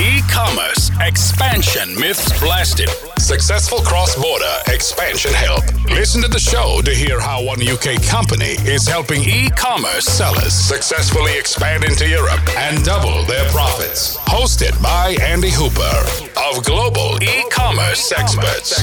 E-commerce 0.00 0.90
expansion 1.02 1.94
myths 2.00 2.40
blasted. 2.40 2.88
Successful 3.18 3.80
cross-border 3.80 4.56
expansion 4.68 5.30
help. 5.34 5.62
Listen 5.90 6.22
to 6.22 6.28
the 6.28 6.38
show 6.38 6.80
to 6.86 6.90
hear 6.90 7.20
how 7.20 7.44
one 7.44 7.60
UK 7.60 8.02
company 8.04 8.56
is 8.64 8.88
helping 8.88 9.22
e-commerce 9.22 10.06
sellers 10.06 10.54
successfully 10.54 11.38
expand 11.38 11.84
into 11.84 12.08
Europe 12.08 12.40
and 12.56 12.82
double 12.82 13.22
their 13.24 13.46
profits. 13.50 14.16
Hosted 14.16 14.80
by 14.82 15.18
Andy 15.20 15.50
Hooper 15.50 16.00
of 16.48 16.64
Global 16.64 17.22
E-commerce 17.22 18.10
Experts. 18.10 18.82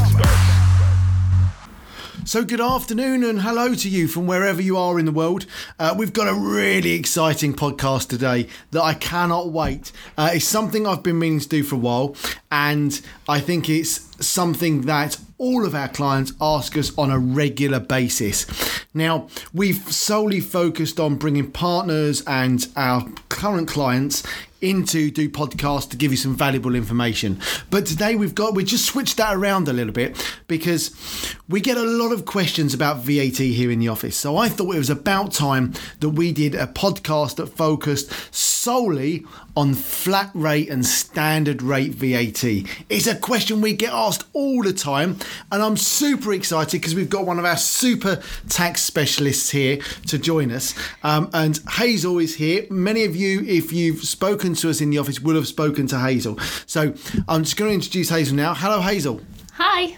So, 2.27 2.43
good 2.43 2.59
afternoon 2.59 3.23
and 3.23 3.39
hello 3.39 3.73
to 3.73 3.87
you 3.87 4.09
from 4.09 4.27
wherever 4.27 4.61
you 4.61 4.75
are 4.75 4.99
in 4.99 5.05
the 5.05 5.13
world. 5.13 5.45
Uh, 5.79 5.95
we've 5.97 6.11
got 6.11 6.27
a 6.27 6.33
really 6.33 6.91
exciting 6.91 7.53
podcast 7.53 8.09
today 8.09 8.49
that 8.71 8.81
I 8.83 8.95
cannot 8.95 9.53
wait. 9.53 9.93
Uh, 10.17 10.31
it's 10.33 10.43
something 10.43 10.85
I've 10.85 11.03
been 11.03 11.19
meaning 11.19 11.39
to 11.39 11.47
do 11.47 11.63
for 11.63 11.75
a 11.75 11.77
while, 11.77 12.17
and 12.51 12.99
I 13.29 13.39
think 13.39 13.69
it's 13.69 14.13
something 14.25 14.81
that 14.81 15.17
all 15.37 15.65
of 15.65 15.73
our 15.73 15.87
clients 15.87 16.33
ask 16.41 16.75
us 16.75 16.91
on 16.97 17.11
a 17.11 17.17
regular 17.17 17.79
basis. 17.79 18.45
Now, 18.93 19.29
we've 19.53 19.89
solely 19.89 20.41
focused 20.41 20.99
on 20.99 21.15
bringing 21.15 21.51
partners 21.51 22.23
and 22.27 22.67
our 22.75 23.07
current 23.29 23.69
clients 23.69 24.23
into 24.61 25.11
do 25.11 25.29
podcasts 25.29 25.89
to 25.91 25.97
give 25.97 26.11
you 26.11 26.17
some 26.17 26.35
valuable 26.35 26.75
information. 26.75 27.39
But 27.69 27.85
today 27.85 28.15
we've 28.15 28.35
got 28.35 28.55
we 28.55 28.63
just 28.63 28.85
switched 28.85 29.17
that 29.17 29.35
around 29.35 29.67
a 29.67 29.73
little 29.73 29.93
bit 29.93 30.17
because 30.47 31.35
we 31.47 31.61
get 31.61 31.77
a 31.77 31.83
lot 31.83 32.11
of 32.11 32.25
questions 32.25 32.73
about 32.73 32.97
VAT 32.97 33.37
here 33.37 33.71
in 33.71 33.79
the 33.79 33.87
office. 33.87 34.17
So 34.17 34.37
I 34.37 34.49
thought 34.49 34.75
it 34.75 34.79
was 34.79 34.89
about 34.89 35.31
time 35.31 35.73
that 35.99 36.09
we 36.09 36.31
did 36.31 36.55
a 36.55 36.67
podcast 36.67 37.35
that 37.35 37.47
focused 37.47 38.11
solely 38.33 39.25
on 39.57 39.73
flat 39.73 40.31
rate 40.33 40.69
and 40.69 40.85
standard 40.85 41.61
rate 41.61 41.91
VAT. 41.91 42.43
It's 42.89 43.07
a 43.07 43.15
question 43.15 43.59
we 43.59 43.73
get 43.73 43.91
asked 43.91 44.23
all 44.31 44.63
the 44.63 44.71
time 44.71 45.17
and 45.51 45.61
I'm 45.61 45.75
super 45.75 46.31
excited 46.31 46.79
because 46.79 46.95
we've 46.95 47.09
got 47.09 47.25
one 47.25 47.37
of 47.37 47.43
our 47.43 47.57
super 47.57 48.21
tax 48.47 48.81
specialists 48.81 49.49
here 49.49 49.79
to 50.07 50.17
join 50.17 50.51
us. 50.51 50.73
Um, 51.03 51.29
and 51.33 51.59
Hazel 51.69 52.19
is 52.19 52.35
here. 52.35 52.65
Many 52.69 53.03
of 53.03 53.13
you 53.13 53.41
if 53.41 53.73
you've 53.73 54.03
spoken 54.05 54.37
spoken 54.37 54.53
to 54.53 54.69
us 54.69 54.81
in 54.81 54.91
the 54.91 54.99
office 54.99 55.19
will 55.19 55.35
have 55.35 55.47
spoken 55.47 55.87
to 55.87 55.99
Hazel. 55.99 56.37
So 56.67 56.93
I'm 57.27 57.43
just 57.43 57.57
going 57.57 57.71
to 57.71 57.73
introduce 57.73 58.09
Hazel 58.09 58.35
now. 58.35 58.53
Hello, 58.53 58.81
Hazel. 58.81 59.19
Hi. 59.53 59.97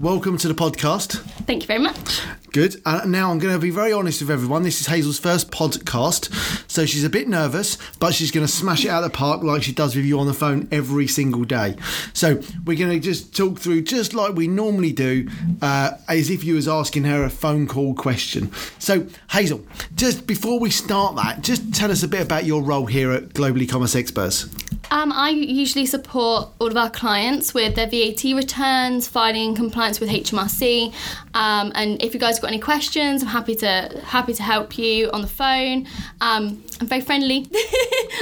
Welcome 0.00 0.36
to 0.38 0.48
the 0.48 0.54
podcast. 0.54 1.20
Thank 1.46 1.62
you 1.62 1.68
very 1.68 1.78
much. 1.78 2.20
Good. 2.56 2.80
Uh, 2.86 3.02
now 3.06 3.30
I'm 3.30 3.38
going 3.38 3.52
to 3.52 3.60
be 3.60 3.68
very 3.68 3.92
honest 3.92 4.22
with 4.22 4.30
everyone. 4.30 4.62
This 4.62 4.80
is 4.80 4.86
Hazel's 4.86 5.18
first 5.18 5.50
podcast, 5.50 6.32
so 6.70 6.86
she's 6.86 7.04
a 7.04 7.10
bit 7.10 7.28
nervous, 7.28 7.76
but 8.00 8.14
she's 8.14 8.30
going 8.30 8.46
to 8.46 8.50
smash 8.50 8.82
it 8.82 8.88
out 8.88 9.04
of 9.04 9.12
the 9.12 9.14
park 9.14 9.42
like 9.42 9.62
she 9.62 9.72
does 9.72 9.94
with 9.94 10.06
you 10.06 10.18
on 10.18 10.26
the 10.26 10.32
phone 10.32 10.66
every 10.72 11.06
single 11.06 11.44
day. 11.44 11.76
So 12.14 12.40
we're 12.64 12.78
going 12.78 12.92
to 12.92 12.98
just 12.98 13.36
talk 13.36 13.58
through 13.58 13.82
just 13.82 14.14
like 14.14 14.36
we 14.36 14.48
normally 14.48 14.92
do, 14.92 15.28
uh, 15.60 15.98
as 16.08 16.30
if 16.30 16.44
you 16.44 16.54
was 16.54 16.66
asking 16.66 17.04
her 17.04 17.24
a 17.24 17.28
phone 17.28 17.66
call 17.66 17.92
question. 17.92 18.50
So 18.78 19.06
Hazel, 19.32 19.60
just 19.94 20.26
before 20.26 20.58
we 20.58 20.70
start 20.70 21.14
that, 21.16 21.42
just 21.42 21.74
tell 21.74 21.90
us 21.90 22.04
a 22.04 22.08
bit 22.08 22.22
about 22.22 22.46
your 22.46 22.62
role 22.62 22.86
here 22.86 23.12
at 23.12 23.34
Global 23.34 23.60
E-commerce 23.60 23.94
Experts. 23.94 24.48
Um, 24.90 25.12
I 25.12 25.30
usually 25.30 25.86
support 25.86 26.50
all 26.60 26.68
of 26.68 26.76
our 26.76 26.90
clients 26.90 27.52
with 27.52 27.74
their 27.74 27.88
VAT 27.88 28.22
returns, 28.24 29.08
filing 29.08 29.54
compliance 29.54 29.98
with 29.98 30.08
HMRC, 30.08 30.94
um, 31.34 31.72
and 31.74 32.00
if 32.02 32.14
you 32.14 32.20
guys 32.20 32.38
got 32.46 32.52
any 32.52 32.60
questions, 32.60 33.22
I'm 33.22 33.28
happy 33.28 33.56
to 33.56 34.00
happy 34.04 34.32
to 34.34 34.42
help 34.42 34.78
you 34.78 35.10
on 35.10 35.20
the 35.20 35.26
phone. 35.26 35.88
Um, 36.20 36.62
I'm 36.80 36.86
very 36.86 37.00
friendly, 37.00 37.48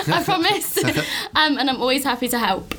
I 0.08 0.22
promise, 0.24 0.78
um, 1.36 1.58
and 1.58 1.68
I'm 1.68 1.78
always 1.78 2.04
happy 2.04 2.28
to 2.28 2.38
help. 2.38 2.74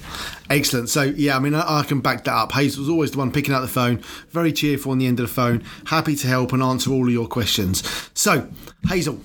Excellent. 0.50 0.90
So 0.90 1.04
yeah, 1.04 1.36
I 1.36 1.40
mean, 1.40 1.54
I, 1.54 1.82
I, 1.82 1.84
can 1.84 2.02
back 2.02 2.24
that 2.24 2.34
up. 2.34 2.52
Hazel's 2.52 2.90
always 2.90 3.12
the 3.12 3.20
one 3.20 3.32
picking 3.32 3.54
up 3.54 3.62
the 3.62 3.68
phone, 3.68 3.98
very 4.32 4.52
cheerful 4.52 4.92
on 4.92 4.98
the 4.98 5.06
end 5.06 5.20
of 5.20 5.28
the 5.28 5.34
phone, 5.34 5.64
happy 5.86 6.16
to 6.16 6.28
help 6.28 6.52
and 6.52 6.64
answer 6.64 6.90
all 6.90 7.06
of 7.06 7.14
your 7.14 7.28
questions. 7.28 7.84
So, 8.16 8.50
Hazel, 8.88 9.20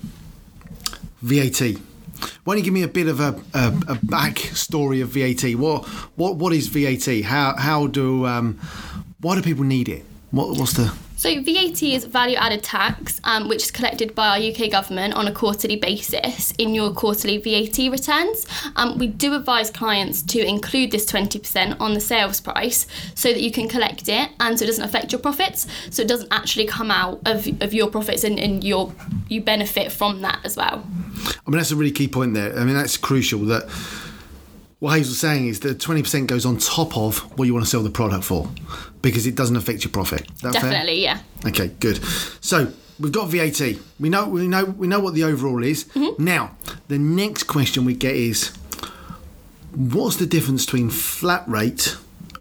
VAT. 1.23 1.59
Why 2.43 2.53
don't 2.53 2.59
you 2.59 2.63
give 2.63 2.73
me 2.73 2.83
a 2.83 2.87
bit 2.87 3.07
of 3.07 3.19
a, 3.19 3.41
a, 3.55 3.73
a 3.87 3.99
back 4.03 4.37
story 4.37 5.01
of 5.01 5.09
VAT? 5.09 5.55
What 5.55 5.87
what 6.15 6.35
what 6.35 6.53
is 6.53 6.67
VAT? 6.67 7.23
How 7.23 7.55
how 7.57 7.87
do 7.87 8.27
um, 8.27 8.59
why 9.21 9.33
do 9.33 9.41
people 9.41 9.63
need 9.63 9.89
it? 9.89 10.05
What, 10.29 10.55
what's 10.55 10.73
the 10.73 10.93
so 11.21 11.39
VAT 11.43 11.83
is 11.83 12.05
value 12.05 12.35
added 12.35 12.63
tax, 12.63 13.21
um, 13.25 13.47
which 13.47 13.61
is 13.61 13.69
collected 13.69 14.15
by 14.15 14.29
our 14.29 14.37
UK 14.37 14.71
government 14.71 15.13
on 15.13 15.27
a 15.27 15.31
quarterly 15.31 15.75
basis 15.75 16.49
in 16.57 16.73
your 16.73 16.91
quarterly 16.93 17.37
VAT 17.37 17.77
returns. 17.91 18.47
Um, 18.75 18.97
we 18.97 19.05
do 19.05 19.35
advise 19.35 19.69
clients 19.69 20.23
to 20.23 20.43
include 20.43 20.89
this 20.89 21.05
20% 21.05 21.79
on 21.79 21.93
the 21.93 21.99
sales 21.99 22.41
price 22.41 22.87
so 23.13 23.31
that 23.31 23.39
you 23.39 23.51
can 23.51 23.69
collect 23.69 24.09
it 24.09 24.31
and 24.39 24.57
so 24.57 24.63
it 24.63 24.65
doesn't 24.65 24.83
affect 24.83 25.11
your 25.11 25.21
profits. 25.21 25.67
So 25.91 26.01
it 26.01 26.07
doesn't 26.07 26.33
actually 26.33 26.65
come 26.65 26.89
out 26.89 27.21
of, 27.27 27.47
of 27.61 27.71
your 27.71 27.91
profits 27.91 28.23
and, 28.23 28.39
and 28.39 28.63
your 28.63 28.91
you 29.29 29.41
benefit 29.41 29.91
from 29.91 30.21
that 30.21 30.39
as 30.43 30.57
well. 30.57 30.83
I 31.45 31.51
mean, 31.51 31.57
that's 31.57 31.69
a 31.69 31.75
really 31.75 31.91
key 31.91 32.07
point 32.07 32.33
there. 32.33 32.57
I 32.57 32.65
mean, 32.65 32.73
that's 32.73 32.97
crucial 32.97 33.41
that 33.41 33.69
what 34.81 34.97
Hazel's 34.97 35.19
saying 35.19 35.47
is 35.47 35.59
that 35.59 35.77
20% 35.77 36.25
goes 36.25 36.43
on 36.43 36.57
top 36.57 36.97
of 36.97 37.19
what 37.37 37.45
you 37.45 37.53
want 37.53 37.63
to 37.63 37.69
sell 37.69 37.83
the 37.83 37.91
product 37.91 38.23
for 38.23 38.49
because 39.03 39.27
it 39.27 39.35
doesn't 39.35 39.55
affect 39.55 39.83
your 39.83 39.91
profit. 39.91 40.27
Definitely, 40.39 41.05
fair? 41.05 41.15
yeah. 41.15 41.19
Okay, 41.45 41.67
good. 41.79 42.03
So 42.41 42.73
we've 42.99 43.11
got 43.11 43.29
VAT. 43.29 43.61
We 43.99 44.09
know 44.09 44.27
we 44.27 44.47
know 44.47 44.65
we 44.65 44.87
know 44.87 44.99
what 44.99 45.13
the 45.13 45.23
overall 45.23 45.63
is. 45.63 45.85
Mm-hmm. 45.85 46.23
Now, 46.23 46.57
the 46.87 46.97
next 46.97 47.43
question 47.43 47.85
we 47.85 47.93
get 47.93 48.15
is 48.15 48.47
what's 49.75 50.15
the 50.15 50.25
difference 50.25 50.65
between 50.65 50.89
flat 50.89 51.47
rate 51.47 51.95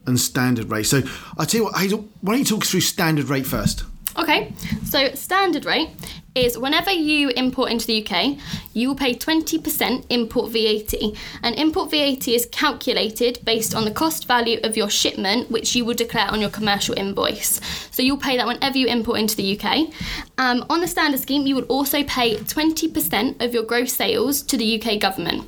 and 0.06 0.18
standard 0.18 0.70
rate? 0.70 0.84
So 0.84 1.02
I 1.36 1.44
tell 1.44 1.58
you 1.58 1.64
what, 1.64 1.76
Hazel, 1.76 2.08
why 2.22 2.32
don't 2.32 2.38
you 2.38 2.46
talk 2.46 2.62
us 2.62 2.70
through 2.70 2.80
standard 2.80 3.28
rate 3.28 3.46
first? 3.46 3.84
Okay, 4.16 4.54
so 4.86 5.12
standard 5.14 5.66
rate 5.66 5.90
is 6.34 6.56
whenever 6.56 6.90
you 6.90 7.30
import 7.30 7.70
into 7.70 7.86
the 7.86 8.06
UK, 8.06 8.38
you 8.72 8.88
will 8.88 8.94
pay 8.94 9.14
20% 9.14 10.06
import 10.10 10.52
VAT. 10.52 10.94
And 11.42 11.56
import 11.56 11.90
VAT 11.90 12.28
is 12.28 12.46
calculated 12.52 13.40
based 13.44 13.74
on 13.74 13.84
the 13.84 13.90
cost 13.90 14.26
value 14.26 14.60
of 14.62 14.76
your 14.76 14.90
shipment, 14.90 15.50
which 15.50 15.74
you 15.74 15.84
will 15.84 15.94
declare 15.94 16.30
on 16.30 16.40
your 16.40 16.50
commercial 16.50 16.96
invoice. 16.96 17.60
So 17.90 18.02
you'll 18.02 18.16
pay 18.16 18.36
that 18.36 18.46
whenever 18.46 18.78
you 18.78 18.86
import 18.86 19.18
into 19.18 19.36
the 19.36 19.58
UK. 19.58 19.88
Um, 20.38 20.64
on 20.70 20.80
the 20.80 20.88
standard 20.88 21.20
scheme, 21.20 21.46
you 21.46 21.54
would 21.54 21.66
also 21.68 22.04
pay 22.04 22.36
20% 22.36 23.42
of 23.42 23.52
your 23.52 23.64
gross 23.64 23.92
sales 23.92 24.42
to 24.42 24.56
the 24.56 24.80
UK 24.80 25.00
government. 25.00 25.44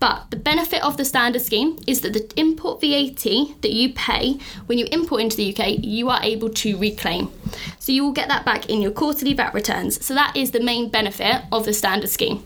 But 0.00 0.30
the 0.30 0.36
benefit 0.36 0.82
of 0.82 0.96
the 0.96 1.04
standard 1.04 1.42
scheme 1.42 1.78
is 1.86 2.00
that 2.00 2.14
the 2.14 2.32
import 2.36 2.80
VAT 2.80 3.22
that 3.60 3.70
you 3.70 3.92
pay 3.92 4.38
when 4.64 4.78
you 4.78 4.86
import 4.90 5.20
into 5.20 5.36
the 5.36 5.54
UK, 5.54 5.76
you 5.84 6.08
are 6.08 6.20
able 6.22 6.48
to 6.48 6.78
reclaim. 6.78 7.30
So 7.78 7.92
you 7.92 8.02
will 8.02 8.12
get 8.12 8.28
that 8.28 8.46
back 8.46 8.70
in 8.70 8.80
your 8.80 8.92
quarterly 8.92 9.34
VAT 9.34 9.52
returns. 9.52 10.04
So 10.04 10.14
that 10.14 10.34
is 10.34 10.52
the 10.52 10.60
main 10.60 10.88
benefit 10.88 11.42
of 11.52 11.66
the 11.66 11.74
standard 11.74 12.08
scheme. 12.08 12.42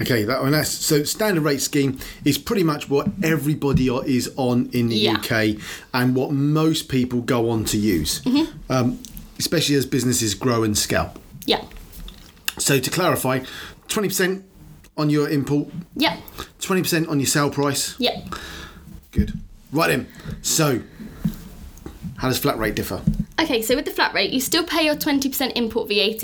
Okay, 0.00 0.24
that 0.24 0.42
one. 0.42 0.52
That's 0.52 0.70
so 0.70 1.04
standard 1.04 1.42
rate 1.42 1.60
scheme 1.60 1.98
is 2.24 2.36
pretty 2.36 2.62
much 2.62 2.88
what 2.88 3.08
everybody 3.22 3.88
is 3.88 4.32
on 4.36 4.68
in 4.72 4.88
the 4.88 4.96
yeah. 4.96 5.14
UK 5.14 5.56
and 5.94 6.14
what 6.14 6.32
most 6.32 6.88
people 6.88 7.22
go 7.22 7.48
on 7.48 7.64
to 7.66 7.78
use, 7.78 8.20
mm-hmm. 8.20 8.72
um, 8.72 9.02
especially 9.38 9.74
as 9.74 9.86
businesses 9.86 10.34
grow 10.34 10.64
and 10.64 10.76
scale. 10.76 11.14
Yeah. 11.46 11.64
So 12.58 12.78
to 12.78 12.90
clarify, 12.90 13.44
twenty 13.88 14.08
percent 14.08 14.44
on 14.96 15.10
your 15.10 15.28
import. 15.28 15.68
Yep. 15.96 16.18
Twenty 16.60 16.82
percent 16.82 17.08
on 17.08 17.20
your 17.20 17.26
sale 17.26 17.50
price. 17.50 17.98
Yep. 17.98 18.34
Good. 19.10 19.32
Right 19.72 19.88
then. 19.88 20.08
So, 20.42 20.82
how 22.18 22.28
does 22.28 22.38
flat 22.38 22.58
rate 22.58 22.74
differ? 22.74 23.02
Okay, 23.40 23.60
so 23.62 23.76
with 23.76 23.84
the 23.84 23.90
flat 23.90 24.14
rate, 24.14 24.30
you 24.30 24.40
still 24.40 24.64
pay 24.64 24.84
your 24.84 24.96
twenty 24.96 25.28
percent 25.28 25.52
import 25.56 25.88
VAT, 25.88 26.22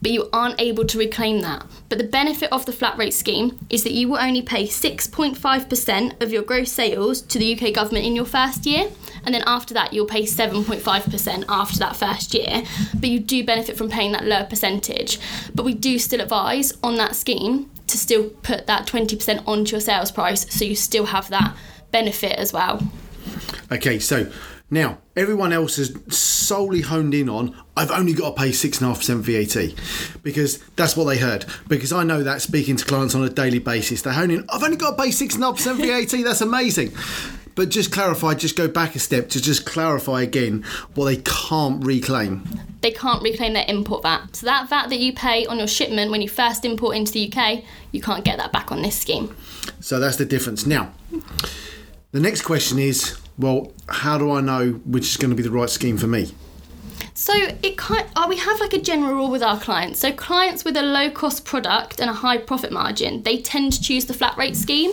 but 0.00 0.10
you 0.10 0.28
aren't 0.32 0.60
able 0.60 0.84
to 0.86 0.98
reclaim 0.98 1.40
that. 1.40 1.66
But 1.88 1.98
the 1.98 2.04
benefit 2.04 2.50
of 2.52 2.66
the 2.66 2.72
flat 2.72 2.96
rate 2.96 3.14
scheme 3.14 3.58
is 3.70 3.84
that 3.84 3.92
you 3.92 4.08
will 4.08 4.18
only 4.18 4.42
pay 4.42 4.66
6.5% 4.66 6.22
of 6.22 6.32
your 6.32 6.42
gross 6.42 6.72
sales 6.72 7.22
to 7.22 7.38
the 7.38 7.54
UK 7.54 7.72
government 7.72 8.04
in 8.04 8.16
your 8.16 8.24
first 8.24 8.66
year, 8.66 8.90
and 9.24 9.34
then 9.34 9.42
after 9.46 9.72
that, 9.74 9.92
you'll 9.92 10.06
pay 10.06 10.24
7.5% 10.24 11.44
after 11.48 11.78
that 11.78 11.96
first 11.96 12.34
year. 12.34 12.64
But 12.94 13.08
you 13.08 13.20
do 13.20 13.44
benefit 13.44 13.76
from 13.76 13.88
paying 13.88 14.12
that 14.12 14.24
lower 14.24 14.44
percentage. 14.44 15.18
But 15.54 15.64
we 15.64 15.74
do 15.74 15.98
still 15.98 16.20
advise 16.20 16.72
on 16.82 16.96
that 16.96 17.16
scheme 17.16 17.70
to 17.94 17.98
still 17.98 18.28
put 18.42 18.66
that 18.66 18.88
20% 18.88 19.44
onto 19.46 19.70
your 19.70 19.80
sales 19.80 20.10
price 20.10 20.52
so 20.52 20.64
you 20.64 20.74
still 20.74 21.06
have 21.06 21.30
that 21.30 21.56
benefit 21.92 22.32
as 22.32 22.52
well. 22.52 22.82
Okay, 23.70 24.00
so 24.00 24.30
now, 24.68 24.98
everyone 25.14 25.52
else 25.52 25.78
is 25.78 25.96
solely 26.08 26.80
honed 26.80 27.14
in 27.14 27.28
on 27.28 27.54
I've 27.76 27.92
only 27.92 28.12
got 28.12 28.30
to 28.30 28.42
pay 28.42 28.50
6.5% 28.50 29.20
VAT 29.20 30.22
because 30.22 30.58
that's 30.76 30.96
what 30.96 31.04
they 31.04 31.18
heard. 31.18 31.44
Because 31.68 31.92
I 31.92 32.02
know 32.02 32.22
that 32.24 32.42
speaking 32.42 32.76
to 32.76 32.84
clients 32.84 33.14
on 33.14 33.22
a 33.22 33.28
daily 33.28 33.60
basis, 33.60 34.02
they're 34.02 34.12
honing, 34.12 34.44
I've 34.48 34.62
only 34.62 34.76
got 34.76 34.96
to 34.96 35.02
pay 35.02 35.10
6.5% 35.10 35.76
VAT, 35.76 36.24
that's 36.24 36.40
amazing. 36.40 36.92
But 37.54 37.68
just 37.68 37.92
clarify, 37.92 38.34
just 38.34 38.56
go 38.56 38.66
back 38.66 38.96
a 38.96 38.98
step 38.98 39.28
to 39.30 39.40
just 39.40 39.64
clarify 39.64 40.22
again 40.22 40.64
what 40.94 41.06
they 41.06 41.16
can't 41.24 41.84
reclaim. 41.84 42.48
They 42.80 42.90
can't 42.90 43.22
reclaim 43.22 43.52
their 43.52 43.64
import 43.68 44.02
VAT. 44.02 44.36
So 44.36 44.46
that 44.46 44.68
VAT 44.68 44.88
that 44.88 44.98
you 44.98 45.12
pay 45.12 45.46
on 45.46 45.58
your 45.58 45.68
shipment 45.68 46.10
when 46.10 46.20
you 46.20 46.28
first 46.28 46.64
import 46.64 46.96
into 46.96 47.12
the 47.12 47.32
UK, 47.32 47.62
you 47.92 48.00
can't 48.00 48.24
get 48.24 48.38
that 48.38 48.52
back 48.52 48.72
on 48.72 48.82
this 48.82 48.98
scheme. 48.98 49.34
So 49.80 50.00
that's 50.00 50.16
the 50.16 50.24
difference. 50.24 50.66
Now, 50.66 50.92
the 52.10 52.20
next 52.20 52.42
question 52.42 52.78
is 52.78 53.18
well, 53.38 53.72
how 53.88 54.18
do 54.18 54.30
I 54.30 54.40
know 54.40 54.72
which 54.84 55.04
is 55.04 55.16
going 55.16 55.30
to 55.30 55.36
be 55.36 55.42
the 55.42 55.50
right 55.50 55.70
scheme 55.70 55.96
for 55.96 56.06
me? 56.06 56.32
So 57.24 57.32
it 57.62 57.78
kind 57.78 58.06
uh, 58.16 58.26
we 58.28 58.36
have 58.36 58.60
like 58.60 58.74
a 58.74 58.78
general 58.78 59.14
rule 59.14 59.30
with 59.30 59.42
our 59.42 59.58
clients. 59.58 59.98
So 59.98 60.12
clients 60.12 60.62
with 60.62 60.76
a 60.76 60.82
low 60.82 61.08
cost 61.10 61.46
product 61.46 61.98
and 61.98 62.10
a 62.10 62.12
high 62.12 62.36
profit 62.36 62.70
margin, 62.70 63.22
they 63.22 63.40
tend 63.40 63.72
to 63.72 63.80
choose 63.80 64.04
the 64.04 64.12
flat 64.12 64.36
rate 64.36 64.54
scheme. 64.54 64.90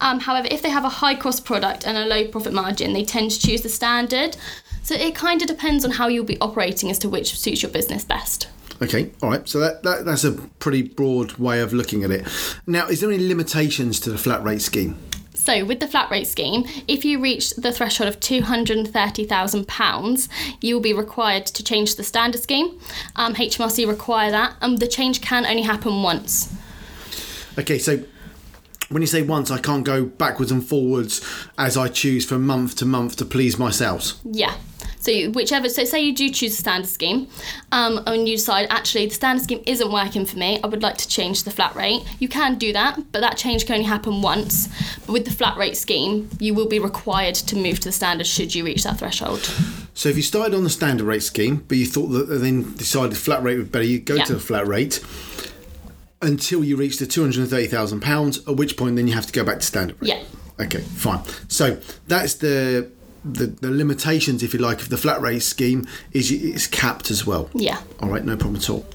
Um, 0.00 0.20
however, 0.20 0.46
if 0.48 0.62
they 0.62 0.68
have 0.68 0.84
a 0.84 0.88
high 0.88 1.16
cost 1.16 1.44
product 1.44 1.84
and 1.84 1.98
a 1.98 2.06
low 2.06 2.28
profit 2.28 2.52
margin, 2.52 2.92
they 2.92 3.04
tend 3.04 3.32
to 3.32 3.40
choose 3.40 3.62
the 3.62 3.68
standard. 3.68 4.36
So 4.84 4.94
it 4.94 5.16
kind 5.16 5.42
of 5.42 5.48
depends 5.48 5.84
on 5.84 5.90
how 5.90 6.06
you'll 6.06 6.24
be 6.24 6.40
operating 6.40 6.88
as 6.88 7.00
to 7.00 7.08
which 7.08 7.36
suits 7.36 7.62
your 7.62 7.72
business 7.72 8.04
best. 8.04 8.46
Okay, 8.80 9.10
all 9.20 9.30
right. 9.30 9.48
So 9.48 9.58
that, 9.58 9.82
that 9.82 10.04
that's 10.04 10.22
a 10.22 10.34
pretty 10.60 10.82
broad 10.82 11.32
way 11.32 11.62
of 11.62 11.72
looking 11.72 12.04
at 12.04 12.12
it. 12.12 12.28
Now, 12.64 12.86
is 12.86 13.00
there 13.00 13.10
any 13.10 13.26
limitations 13.26 13.98
to 14.00 14.10
the 14.10 14.18
flat 14.18 14.44
rate 14.44 14.62
scheme? 14.62 14.96
So, 15.42 15.64
with 15.64 15.80
the 15.80 15.88
flat 15.88 16.08
rate 16.08 16.28
scheme, 16.28 16.64
if 16.86 17.04
you 17.04 17.20
reach 17.20 17.50
the 17.56 17.72
threshold 17.72 18.08
of 18.08 18.20
£230,000, 18.20 20.28
you 20.60 20.76
will 20.76 20.80
be 20.80 20.92
required 20.92 21.46
to 21.46 21.64
change 21.64 21.96
the 21.96 22.04
standard 22.04 22.40
scheme. 22.40 22.78
Um, 23.16 23.34
HMRC 23.34 23.88
require 23.88 24.30
that, 24.30 24.54
and 24.60 24.78
the 24.78 24.86
change 24.86 25.20
can 25.20 25.44
only 25.44 25.62
happen 25.62 26.04
once. 26.04 26.54
Okay, 27.58 27.80
so 27.80 28.04
when 28.88 29.02
you 29.02 29.08
say 29.08 29.22
once, 29.22 29.50
I 29.50 29.58
can't 29.58 29.82
go 29.82 30.04
backwards 30.04 30.52
and 30.52 30.64
forwards 30.64 31.20
as 31.58 31.76
I 31.76 31.88
choose 31.88 32.24
from 32.24 32.46
month 32.46 32.76
to 32.76 32.86
month 32.86 33.16
to 33.16 33.24
please 33.24 33.58
myself. 33.58 34.20
Yeah. 34.22 34.54
So 35.02 35.10
you, 35.10 35.32
whichever, 35.32 35.68
so 35.68 35.82
say 35.84 36.00
you 36.00 36.14
do 36.14 36.30
choose 36.30 36.52
a 36.54 36.56
standard 36.56 36.88
scheme, 36.88 37.26
um, 37.72 38.04
and 38.06 38.28
you 38.28 38.36
decide 38.36 38.68
actually 38.70 39.06
the 39.06 39.14
standard 39.14 39.42
scheme 39.42 39.60
isn't 39.66 39.90
working 39.90 40.24
for 40.24 40.38
me. 40.38 40.60
I 40.62 40.68
would 40.68 40.80
like 40.80 40.96
to 40.98 41.08
change 41.08 41.42
the 41.42 41.50
flat 41.50 41.74
rate. 41.74 42.02
You 42.20 42.28
can 42.28 42.56
do 42.56 42.72
that, 42.72 42.96
but 43.10 43.20
that 43.20 43.36
change 43.36 43.66
can 43.66 43.74
only 43.74 43.84
happen 43.86 44.22
once. 44.22 44.68
But 45.04 45.12
with 45.12 45.24
the 45.24 45.32
flat 45.32 45.56
rate 45.56 45.76
scheme, 45.76 46.30
you 46.38 46.54
will 46.54 46.68
be 46.68 46.78
required 46.78 47.34
to 47.34 47.56
move 47.56 47.80
to 47.80 47.88
the 47.88 47.92
standard 47.92 48.28
should 48.28 48.54
you 48.54 48.64
reach 48.64 48.84
that 48.84 49.00
threshold. 49.00 49.40
So 49.92 50.08
if 50.08 50.16
you 50.16 50.22
started 50.22 50.54
on 50.54 50.62
the 50.62 50.70
standard 50.70 51.04
rate 51.04 51.24
scheme, 51.24 51.64
but 51.66 51.78
you 51.78 51.86
thought 51.86 52.06
that 52.06 52.26
then 52.26 52.72
decided 52.76 53.16
flat 53.18 53.42
rate 53.42 53.56
would 53.56 53.66
be 53.66 53.70
better, 53.70 53.84
you 53.84 53.98
go 53.98 54.14
Yeah. 54.14 54.24
to 54.26 54.34
the 54.34 54.40
flat 54.40 54.68
rate 54.68 55.00
until 56.20 56.62
you 56.62 56.76
reach 56.76 56.98
the 56.98 57.06
two 57.06 57.22
hundred 57.22 57.40
and 57.40 57.50
thirty 57.50 57.66
thousand 57.66 58.02
pounds. 58.02 58.38
At 58.46 58.54
which 58.54 58.76
point, 58.76 58.94
then 58.94 59.08
you 59.08 59.14
have 59.14 59.26
to 59.26 59.32
go 59.32 59.42
back 59.42 59.58
to 59.58 59.66
standard 59.66 59.96
rate. 60.00 60.10
Yeah. 60.10 60.64
Okay, 60.64 60.78
fine. 60.80 61.22
So 61.48 61.80
that's 62.06 62.34
the 62.34 62.88
the, 63.24 63.46
the 63.46 63.70
limitations, 63.70 64.42
if 64.42 64.52
you 64.52 64.60
like, 64.60 64.80
of 64.80 64.88
the 64.88 64.96
flat 64.96 65.20
rate 65.20 65.42
scheme 65.42 65.86
is 66.12 66.30
it's 66.30 66.66
capped 66.66 67.10
as 67.10 67.26
well. 67.26 67.50
Yeah. 67.54 67.80
All 68.00 68.08
right, 68.08 68.24
no 68.24 68.36
problem 68.36 68.56
at 68.56 68.68
all. 68.70 68.86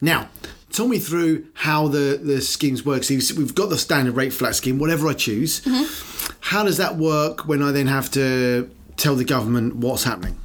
Now, 0.00 0.28
tell 0.72 0.88
me 0.88 0.98
through 0.98 1.46
how 1.54 1.88
the, 1.88 2.20
the 2.22 2.40
schemes 2.40 2.84
work. 2.84 3.04
So 3.04 3.14
we've 3.36 3.54
got 3.54 3.70
the 3.70 3.78
standard 3.78 4.16
rate 4.16 4.32
flat 4.32 4.54
scheme, 4.54 4.78
whatever 4.78 5.08
I 5.08 5.14
choose. 5.14 5.60
Mm-hmm. 5.60 6.34
How 6.40 6.64
does 6.64 6.76
that 6.78 6.96
work 6.96 7.46
when 7.46 7.62
I 7.62 7.70
then 7.72 7.86
have 7.86 8.10
to 8.12 8.70
tell 8.96 9.14
the 9.14 9.24
government 9.24 9.76
what's 9.76 10.04
happening? 10.04 10.36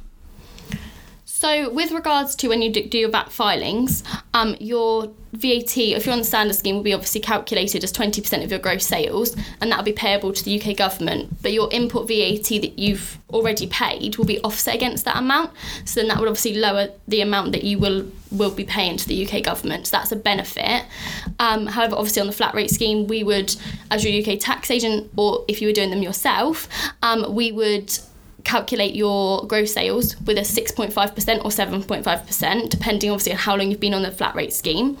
So, 1.46 1.70
with 1.70 1.92
regards 1.92 2.34
to 2.36 2.48
when 2.48 2.60
you 2.60 2.72
do, 2.72 2.98
your 2.98 3.08
VAT 3.08 3.30
filings, 3.30 4.02
um, 4.34 4.56
your 4.58 5.12
VAT, 5.32 5.78
if 5.78 6.04
you're 6.04 6.12
on 6.12 6.18
the 6.18 6.24
standard 6.24 6.56
scheme, 6.56 6.74
will 6.74 6.82
be 6.82 6.92
obviously 6.92 7.20
calculated 7.20 7.84
as 7.84 7.92
20% 7.92 8.42
of 8.42 8.50
your 8.50 8.58
gross 8.58 8.84
sales, 8.84 9.36
and 9.60 9.70
that 9.70 9.76
will 9.76 9.84
be 9.84 9.92
payable 9.92 10.32
to 10.32 10.44
the 10.44 10.60
UK 10.60 10.76
government. 10.76 11.40
But 11.42 11.52
your 11.52 11.72
import 11.72 12.08
VAT 12.08 12.48
that 12.48 12.80
you've 12.80 13.18
already 13.30 13.68
paid 13.68 14.16
will 14.16 14.24
be 14.24 14.40
offset 14.40 14.74
against 14.74 15.04
that 15.04 15.18
amount. 15.18 15.52
So 15.84 16.00
then 16.00 16.08
that 16.08 16.18
would 16.18 16.26
obviously 16.26 16.54
lower 16.54 16.88
the 17.06 17.20
amount 17.20 17.52
that 17.52 17.62
you 17.62 17.78
will 17.78 18.10
will 18.32 18.50
be 18.50 18.64
paying 18.64 18.96
to 18.96 19.06
the 19.06 19.24
UK 19.24 19.44
government. 19.44 19.86
So 19.86 19.98
that's 19.98 20.10
a 20.10 20.16
benefit. 20.16 20.84
Um, 21.38 21.66
however, 21.66 21.94
obviously 21.94 22.22
on 22.22 22.26
the 22.26 22.32
flat 22.32 22.56
rate 22.56 22.72
scheme, 22.72 23.06
we 23.06 23.22
would, 23.22 23.54
as 23.92 24.04
your 24.04 24.20
UK 24.20 24.40
tax 24.40 24.68
agent, 24.68 25.12
or 25.14 25.44
if 25.46 25.62
you 25.62 25.68
were 25.68 25.72
doing 25.72 25.90
them 25.90 26.02
yourself, 26.02 26.68
um, 27.02 27.36
we 27.36 27.52
would 27.52 27.96
calculate 28.46 28.94
your 28.94 29.44
gross 29.46 29.74
sales 29.74 30.18
with 30.22 30.38
a 30.38 30.42
6.5% 30.42 30.94
or 30.94 31.50
7.5%, 31.50 32.70
depending 32.70 33.10
obviously 33.10 33.32
on 33.32 33.38
how 33.38 33.56
long 33.56 33.70
you've 33.70 33.80
been 33.80 33.92
on 33.92 34.02
the 34.02 34.12
flat 34.12 34.34
rate 34.36 34.52
scheme. 34.52 34.96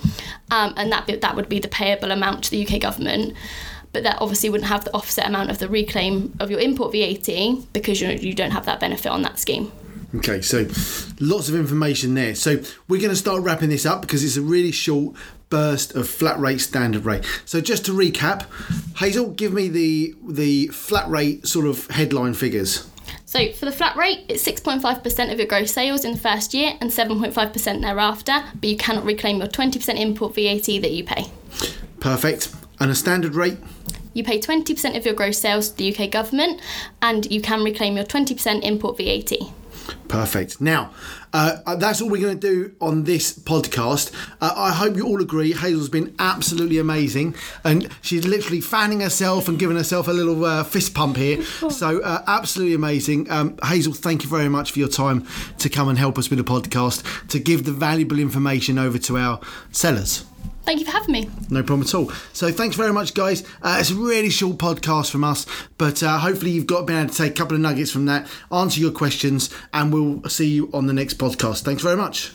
Um, 0.50 0.74
and 0.76 0.90
that, 0.90 1.06
that 1.20 1.36
would 1.36 1.48
be 1.48 1.60
the 1.60 1.68
payable 1.68 2.10
amount 2.10 2.44
to 2.44 2.50
the 2.50 2.66
UK 2.66 2.80
government. 2.80 3.34
But 3.92 4.02
that 4.02 4.18
obviously 4.20 4.50
wouldn't 4.50 4.68
have 4.68 4.84
the 4.84 4.92
offset 4.92 5.26
amount 5.26 5.50
of 5.50 5.58
the 5.58 5.68
reclaim 5.68 6.36
of 6.40 6.50
your 6.50 6.60
import 6.60 6.92
VAT 6.92 7.72
because 7.72 8.00
you, 8.00 8.08
you 8.10 8.34
don't 8.34 8.50
have 8.50 8.66
that 8.66 8.80
benefit 8.80 9.10
on 9.10 9.22
that 9.22 9.38
scheme. 9.38 9.70
Okay, 10.16 10.40
so 10.40 10.66
lots 11.20 11.48
of 11.48 11.54
information 11.54 12.14
there. 12.14 12.34
So 12.34 12.60
we're 12.88 13.00
going 13.00 13.10
to 13.10 13.16
start 13.16 13.42
wrapping 13.42 13.70
this 13.70 13.86
up 13.86 14.02
because 14.02 14.24
it's 14.24 14.36
a 14.36 14.42
really 14.42 14.72
short 14.72 15.14
burst 15.50 15.94
of 15.94 16.08
flat 16.08 16.38
rate 16.40 16.60
standard 16.60 17.04
rate. 17.04 17.24
So 17.44 17.60
just 17.60 17.86
to 17.86 17.92
recap, 17.92 18.46
Hazel, 18.98 19.30
give 19.30 19.52
me 19.52 19.68
the 19.68 20.14
the 20.26 20.66
flat 20.68 21.08
rate 21.08 21.46
sort 21.46 21.66
of 21.66 21.86
headline 21.88 22.34
figures. 22.34 22.88
So 23.24 23.52
for 23.52 23.64
the 23.64 23.72
flat 23.72 23.96
rate, 23.96 24.24
it's 24.28 24.46
6.5% 24.46 25.32
of 25.32 25.38
your 25.38 25.46
gross 25.46 25.72
sales 25.72 26.04
in 26.04 26.12
the 26.12 26.18
first 26.18 26.54
year 26.54 26.76
and 26.80 26.90
7.5% 26.90 27.80
thereafter, 27.80 28.44
but 28.54 28.68
you 28.68 28.76
cannot 28.76 29.04
reclaim 29.04 29.38
your 29.38 29.48
20% 29.48 29.98
import 29.98 30.34
VAT 30.34 30.66
that 30.82 30.92
you 30.92 31.04
pay. 31.04 31.26
Perfect. 32.00 32.54
And 32.78 32.90
a 32.90 32.94
standard 32.94 33.34
rate. 33.34 33.58
You 34.14 34.24
pay 34.24 34.40
20% 34.40 34.96
of 34.96 35.04
your 35.04 35.14
gross 35.14 35.38
sales 35.38 35.70
to 35.70 35.76
the 35.76 35.94
UK 35.94 36.10
government 36.10 36.60
and 37.02 37.30
you 37.30 37.42
can 37.42 37.62
reclaim 37.62 37.96
your 37.96 38.06
20% 38.06 38.62
import 38.62 38.96
VAT. 38.96 39.32
Perfect. 40.08 40.60
Now, 40.60 40.92
uh, 41.32 41.76
that's 41.76 42.00
all 42.00 42.08
we're 42.08 42.22
going 42.22 42.38
to 42.38 42.48
do 42.48 42.74
on 42.80 43.04
this 43.04 43.38
podcast. 43.38 44.12
Uh, 44.40 44.54
I 44.56 44.72
hope 44.72 44.96
you 44.96 45.06
all 45.06 45.20
agree. 45.20 45.52
Hazel's 45.52 45.88
been 45.88 46.14
absolutely 46.18 46.78
amazing, 46.78 47.34
and 47.64 47.88
she's 48.00 48.26
literally 48.26 48.60
fanning 48.60 49.00
herself 49.00 49.48
and 49.48 49.58
giving 49.58 49.76
herself 49.76 50.08
a 50.08 50.12
little 50.12 50.44
uh, 50.44 50.64
fist 50.64 50.94
pump 50.94 51.16
here. 51.16 51.42
So, 51.76 52.00
uh, 52.00 52.22
absolutely 52.26 52.74
amazing. 52.74 53.30
Um, 53.30 53.58
Hazel, 53.62 53.92
thank 53.92 54.22
you 54.22 54.30
very 54.30 54.48
much 54.48 54.72
for 54.72 54.78
your 54.78 54.88
time 54.88 55.26
to 55.58 55.68
come 55.68 55.88
and 55.88 55.98
help 55.98 56.16
us 56.16 56.30
with 56.30 56.38
the 56.38 56.44
podcast, 56.44 57.28
to 57.28 57.38
give 57.38 57.64
the 57.64 57.72
valuable 57.72 58.18
information 58.18 58.78
over 58.78 58.98
to 58.98 59.18
our 59.18 59.40
sellers. 59.72 60.24
Thank 60.66 60.80
you 60.80 60.84
for 60.84 60.92
having 60.92 61.12
me. 61.12 61.30
No 61.48 61.62
problem 61.62 61.82
at 61.86 61.94
all. 61.94 62.10
So 62.32 62.50
thanks 62.50 62.74
very 62.76 62.92
much, 62.92 63.14
guys. 63.14 63.44
Uh, 63.62 63.76
it's 63.78 63.90
a 63.90 63.94
really 63.94 64.30
short 64.30 64.58
podcast 64.58 65.10
from 65.10 65.22
us, 65.22 65.46
but 65.78 66.02
uh, 66.02 66.18
hopefully 66.18 66.50
you've 66.50 66.66
got 66.66 66.86
been 66.86 66.96
able 66.98 67.10
to 67.10 67.16
take 67.16 67.30
a 67.30 67.34
couple 67.34 67.54
of 67.54 67.60
nuggets 67.60 67.92
from 67.92 68.06
that, 68.06 68.28
answer 68.52 68.80
your 68.80 68.90
questions, 68.90 69.48
and 69.72 69.92
we'll 69.92 70.22
see 70.28 70.48
you 70.48 70.68
on 70.74 70.86
the 70.86 70.92
next 70.92 71.18
podcast. 71.18 71.62
Thanks 71.62 71.82
very 71.82 71.96
much. 71.96 72.32